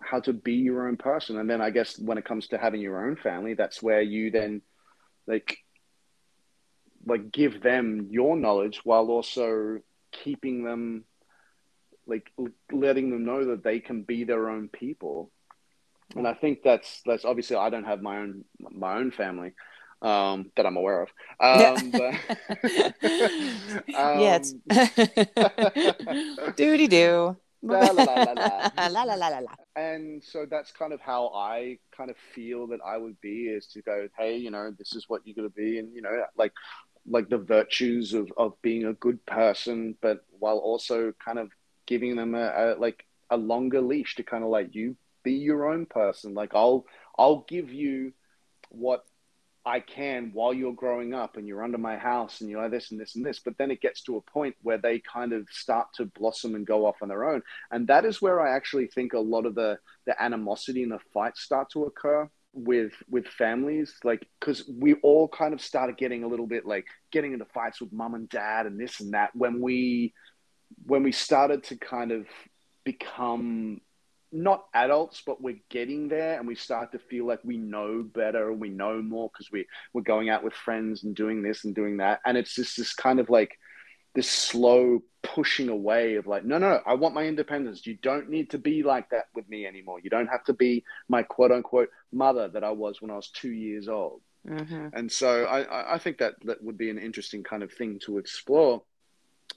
[0.00, 1.38] how to be your own person.
[1.38, 4.30] And then i guess when it comes to having your own family that's where you
[4.30, 4.62] then
[5.26, 5.58] like
[7.06, 9.78] like give them your knowledge while also
[10.12, 11.04] keeping them
[12.06, 12.30] like
[12.70, 15.30] letting them know that they can be their own people.
[16.14, 19.52] And i think that's that's obviously i don't have my own my own family
[20.02, 21.08] um, that i'm aware of
[21.40, 22.14] um, but,
[23.94, 24.54] um, yes
[26.56, 29.54] doody do la, la, la, la, la, la, la, la.
[29.76, 33.66] And so that's kind of how I kind of feel that I would be is
[33.68, 35.78] to go, hey, you know, this is what you're going to be.
[35.78, 36.52] And, you know, like
[37.06, 41.50] like the virtues of, of being a good person, but while also kind of
[41.86, 45.72] giving them a, a like a longer leash to kind of like you be your
[45.72, 46.34] own person.
[46.34, 46.86] Like I'll
[47.18, 48.12] I'll give you
[48.70, 49.04] what
[49.64, 53.00] I can while you're growing up and you're under my house and you're this and
[53.00, 53.38] this and this.
[53.38, 56.66] But then it gets to a point where they kind of start to blossom and
[56.66, 57.42] go off on their own.
[57.70, 60.98] And that is where I actually think a lot of the, the animosity and the
[61.14, 66.22] fights start to occur with with families like because we all kind of started getting
[66.22, 69.34] a little bit like getting into fights with mum and dad and this and that
[69.34, 70.12] when we
[70.84, 72.26] when we started to kind of
[72.84, 73.80] become
[74.32, 78.50] not adults but we're getting there and we start to feel like we know better
[78.50, 81.74] and we know more because we we're going out with friends and doing this and
[81.74, 83.58] doing that and it's just this kind of like
[84.14, 87.86] this slow pushing away of like, no, no, I want my independence.
[87.86, 90.00] You don't need to be like that with me anymore.
[90.02, 93.28] You don't have to be my quote unquote mother that I was when I was
[93.28, 94.20] two years old.
[94.46, 94.88] Mm-hmm.
[94.92, 98.18] And so I, I think that that would be an interesting kind of thing to
[98.18, 98.82] explore.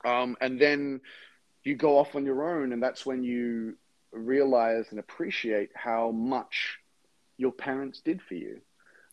[0.06, 1.02] Um, and then
[1.64, 3.78] you go off on your own, and that's when you
[4.16, 6.80] realize and appreciate how much
[7.38, 8.62] your parents did for you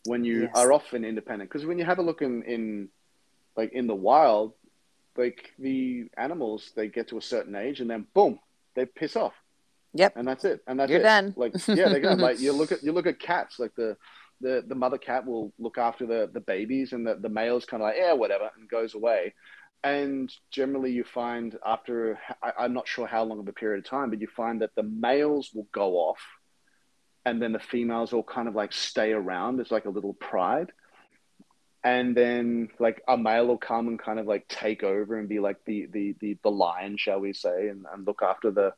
[0.05, 0.51] when you yes.
[0.55, 1.49] are often independent.
[1.49, 2.89] Because when you have a look in, in
[3.55, 4.53] like in the wild,
[5.15, 8.39] like the animals, they get to a certain age and then boom,
[8.75, 9.33] they piss off.
[9.93, 10.13] Yep.
[10.15, 10.61] And that's it.
[10.67, 11.03] And that's You're it.
[11.03, 11.33] done.
[11.37, 13.95] Like yeah, they're like you look at you look at cats, like the
[14.41, 17.81] the, the mother cat will look after the, the babies and the, the male's kind
[17.81, 19.33] of like, yeah, whatever, and goes away.
[19.83, 23.89] And generally, you find after, I, am not sure how long of a period of
[23.89, 26.21] time, but you find that the males will go off
[27.25, 29.59] and then the females will kind of like stay around.
[29.59, 30.71] As like a little pride.
[31.83, 35.39] And then like a male will come and kind of like take over and be
[35.39, 38.73] like the the the, the lion shall we say and, and look after the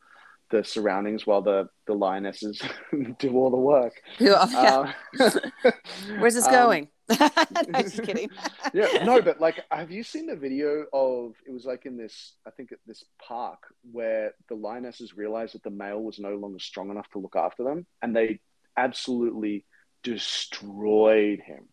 [0.50, 2.60] the surroundings while the the lionesses
[3.20, 3.94] do all the work.
[4.18, 4.34] Yeah.
[4.34, 4.92] uh,
[6.18, 6.88] where's this um, going
[7.20, 8.30] no, just kidding
[8.74, 12.34] yeah no but like have you seen the video of it was like in this
[12.48, 13.60] i think at this park
[13.92, 17.64] where the lionesses realized that the male was no longer strong enough to look after
[17.64, 18.40] them and they
[18.78, 19.66] absolutely
[20.04, 21.68] destroyed him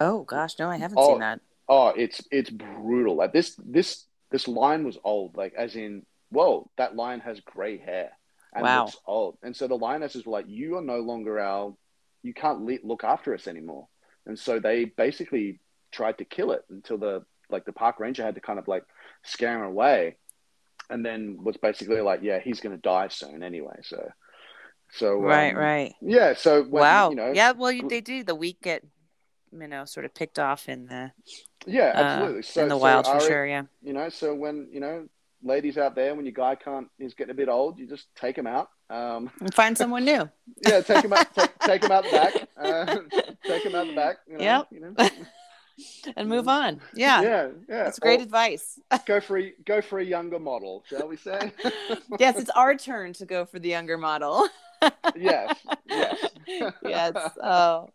[0.00, 1.40] Oh gosh, no, I haven't oh, seen that.
[1.68, 3.16] Oh, it's it's brutal.
[3.16, 5.36] Like this this this lion was old.
[5.36, 8.10] Like as in, whoa, that lion has gray hair
[8.52, 8.84] and wow.
[8.84, 9.38] looks old.
[9.42, 11.74] And so the lionesses were like, you are no longer our,
[12.22, 13.88] you can't le- look after us anymore.
[14.26, 15.60] And so they basically
[15.92, 18.84] tried to kill it until the like the park ranger had to kind of like
[19.22, 20.16] scare him away,
[20.90, 23.80] and then was basically like, yeah, he's going to die soon anyway.
[23.82, 24.10] So.
[24.90, 26.34] So right, um, right, yeah.
[26.34, 27.50] So when, wow, you know, yeah.
[27.50, 28.22] Well, you, they do.
[28.22, 28.84] The weak get
[29.60, 31.12] you know sort of picked off in the
[31.66, 34.80] yeah uh, absolutely so, in the wild for sure yeah you know so when you
[34.80, 35.06] know
[35.44, 38.36] ladies out there when your guy can't he's getting a bit old you just take
[38.36, 40.28] him out um, and find someone new.
[40.66, 43.94] Yeah take him out take, take him out the back uh, take him out the
[43.94, 44.66] back you know, yep.
[44.70, 44.94] you know.
[46.16, 46.80] And move on.
[46.94, 47.20] Yeah.
[47.22, 47.82] Yeah yeah.
[47.82, 48.78] That's great or advice.
[49.06, 51.52] go for a go for a younger model shall we say?
[52.20, 54.46] Yes it's our turn to go for the younger model.
[55.16, 55.56] Yes
[55.88, 56.30] yes.
[56.84, 57.14] Yes.
[57.42, 57.88] Oh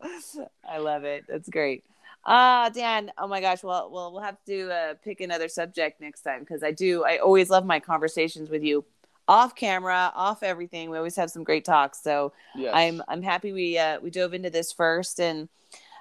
[0.67, 1.23] i love it.
[1.29, 1.85] That's great
[2.25, 3.11] ah uh, dan.
[3.17, 3.63] Oh my gosh.
[3.63, 7.17] Well, well we'll have to uh, pick another subject next time because i do i
[7.17, 8.85] always love my conversations with you.
[9.27, 10.89] Off camera off everything.
[10.89, 12.01] We always have some great talks.
[12.01, 12.71] So yes.
[12.73, 15.19] i'm i'm happy we uh, we dove into this first.
[15.19, 15.49] And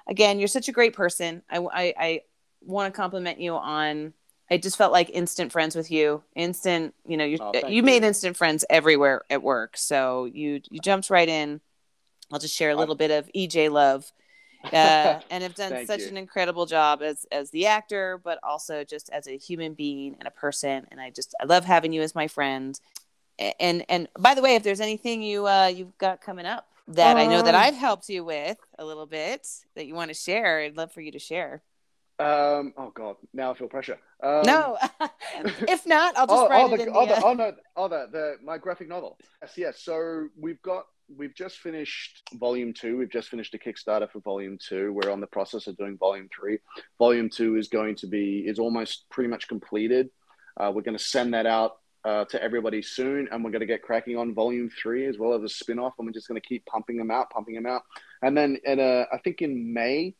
[0.07, 1.43] again you're such a great person.
[1.49, 2.21] I i, I
[2.61, 4.13] want to compliment you on
[4.51, 6.23] I just felt like instant friends with you.
[6.35, 7.83] Instant, you know, you oh, you, you.
[7.83, 9.77] made instant friends everywhere at work.
[9.77, 11.61] So you you jumped right in.
[12.31, 14.11] I'll just share a little bit of EJ love,
[14.65, 16.07] uh, and have done such you.
[16.07, 20.27] an incredible job as as the actor, but also just as a human being and
[20.27, 20.87] a person.
[20.91, 22.79] And I just I love having you as my friend.
[23.59, 27.17] And and by the way, if there's anything you uh, you've got coming up that
[27.17, 30.15] I know that um, I've helped you with a little bit that you want to
[30.15, 31.61] share, I'd love for you to share.
[32.19, 33.97] Um, oh God, now I feel pressure.
[34.21, 34.77] Um, no,
[35.67, 37.51] if not, I'll just oh, write oh, it the, in oh, the, the, oh no,
[37.77, 39.17] oh the, the my graphic novel.
[39.41, 39.81] Yes, yes.
[39.81, 40.83] So we've got
[41.15, 42.97] we've just finished volume two.
[42.97, 44.91] We've just finished a Kickstarter for volume two.
[44.91, 46.59] We're on the process of doing volume three.
[46.97, 50.09] Volume two is going to be is almost pretty much completed.
[50.59, 53.65] Uh, we're going to send that out uh, to everybody soon, and we're going to
[53.65, 55.93] get cracking on volume three as well as a spin off.
[55.97, 57.83] And we're just going to keep pumping them out, pumping them out.
[58.21, 60.15] And then, in a, I think in May,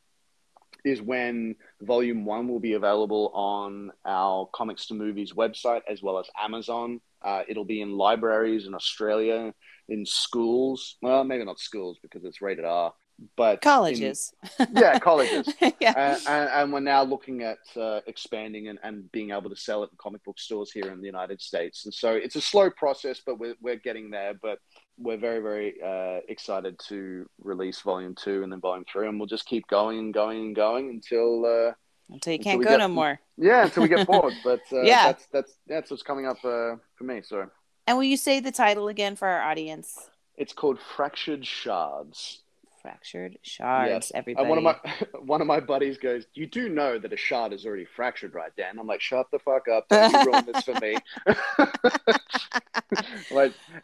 [0.86, 6.20] is when volume one will be available on our comics to movies website as well
[6.20, 7.02] as amazon.
[7.22, 9.54] Uh, it'll be in libraries in australia
[9.90, 10.98] in schools.
[11.02, 12.94] Well maybe not schools because it's rated r
[13.36, 14.34] but colleges.
[14.60, 15.54] In, yeah colleges.
[15.80, 15.94] Yeah.
[15.96, 19.84] And, and, and, we're now looking at uh, expanding and, and being able to sell
[19.84, 21.86] it in comic book stores here in the united states.
[21.86, 24.34] And so it's a slow process but we're, we're getting there.
[24.34, 24.60] But
[25.00, 29.28] we're very very uh, excited to release volume two and then volume three, and we'll
[29.28, 31.74] just keep going and going and going until uh,
[32.10, 33.20] until you can't go get, no more.
[33.38, 34.34] Yeah, until we get bored.
[34.44, 37.22] But uh, yeah, that's that's that's what's coming up uh, for me.
[37.24, 37.50] So.
[37.88, 39.98] And will you say the title again for our audience?
[40.38, 42.44] It's called Fractured Shards
[42.82, 43.90] fractured shards.
[43.90, 44.12] Yes.
[44.14, 44.44] Everybody.
[44.44, 47.54] And one of my one of my buddies goes, "You do know that a shard
[47.54, 49.88] is already fractured, right, Dan?" I'm like, "Shut the fuck up!
[49.90, 50.98] Don't ruin this for me."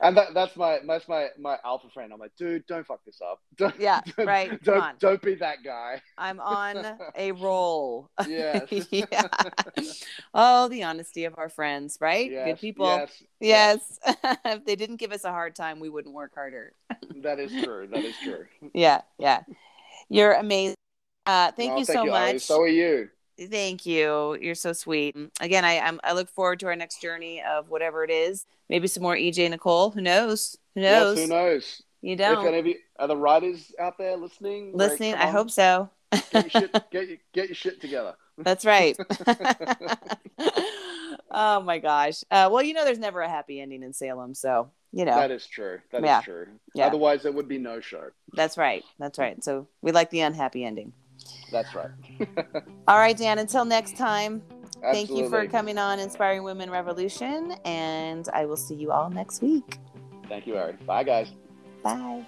[0.06, 2.14] and that, that's my that's my my alpha friend.
[2.14, 3.40] I'm like, dude, don't fuck this up.
[3.58, 4.64] Don't, yeah, don't, right.
[4.64, 6.02] Don't don't be that guy.
[6.18, 6.86] I'm on
[7.16, 8.10] a roll.
[8.28, 8.68] Yes.
[8.92, 9.28] yeah.
[10.34, 12.30] Oh, the honesty of our friends, right?
[12.30, 12.86] Yes, Good people.
[12.86, 13.24] Yes.
[13.40, 14.00] yes.
[14.46, 16.74] if they didn't give us a hard time, we wouldn't work harder.
[17.24, 17.88] that is true.
[17.92, 18.46] That is true.
[18.74, 19.44] Yeah, yeah.
[20.10, 20.76] You're amazing.
[21.26, 22.30] Uh, thank you so you, much.
[22.30, 22.40] Ari.
[22.40, 23.10] So are you.
[23.38, 24.38] Thank you.
[24.40, 25.16] You're so sweet.
[25.42, 28.46] Again, I I'm, I look forward to our next journey of whatever it is.
[28.70, 29.92] Maybe some more EJ Nicole.
[29.92, 30.58] Who knows?
[30.74, 31.18] Who knows?
[31.18, 31.82] Yes, who knows?
[32.02, 32.46] You don't.
[32.46, 35.90] If any of the writers out there listening, Listening, I on, hope so.
[36.12, 38.16] get your shit, get your, get your shit together.
[38.38, 38.98] That's right.
[41.32, 42.24] oh my gosh.
[42.32, 45.32] Uh, well, you know, there's never a happy ending in Salem, so you know That
[45.32, 45.80] is true.
[45.92, 46.22] That is Yeah.
[46.22, 46.48] true.
[46.74, 46.88] Yeah.
[46.88, 48.10] Otherwise, there would be no show.
[48.34, 48.84] that's right.
[49.00, 49.44] That's right.
[49.44, 50.94] So we like the unhappy ending.
[51.52, 51.90] That's right.
[52.88, 53.40] All right, Dan.
[53.40, 54.42] Until next time.
[54.82, 59.42] Thank you for coming on Inspiring Women Revolution, and I will see you all next
[59.42, 59.80] week.
[60.30, 60.74] Thank you, Ari.
[60.86, 61.32] Bye, guys.
[61.82, 62.26] Bye.